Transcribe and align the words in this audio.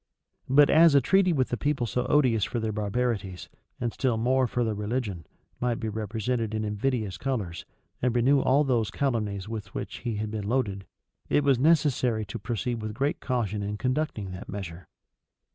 But 0.49 0.71
as 0.71 0.95
a 0.95 0.99
treaty 0.99 1.31
with 1.31 1.53
a 1.53 1.57
people 1.57 1.85
so 1.85 2.07
odious 2.07 2.43
for 2.43 2.59
their 2.59 2.71
barbarities, 2.71 3.49
and 3.79 3.93
still 3.93 4.17
more 4.17 4.47
for 4.47 4.63
their 4.63 4.73
religion, 4.73 5.27
might 5.59 5.79
be 5.79 5.89
represented 5.89 6.55
in 6.55 6.65
invidious 6.65 7.19
colors, 7.19 7.65
and 8.01 8.15
renew 8.15 8.39
all 8.39 8.63
those 8.63 8.89
calumnies 8.89 9.47
with 9.47 9.75
which 9.75 9.97
he 9.97 10.15
had 10.15 10.31
been 10.31 10.49
loaded, 10.49 10.87
it 11.29 11.43
was 11.43 11.59
necessary 11.59 12.25
to 12.25 12.39
proceed 12.39 12.81
with 12.81 12.95
great 12.95 13.19
caution 13.19 13.61
in 13.61 13.77
conducting 13.77 14.31
that 14.31 14.49
measure. 14.49 14.87